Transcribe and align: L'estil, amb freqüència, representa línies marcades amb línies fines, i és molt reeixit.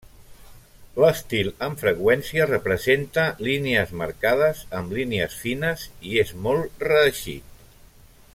L'estil, 1.03 1.51
amb 1.67 1.83
freqüència, 1.83 2.47
representa 2.51 3.27
línies 3.49 3.93
marcades 4.01 4.65
amb 4.81 4.97
línies 5.01 5.39
fines, 5.45 5.85
i 6.13 6.19
és 6.27 6.37
molt 6.49 6.89
reeixit. 6.91 7.59